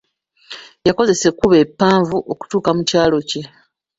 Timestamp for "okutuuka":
2.31-2.69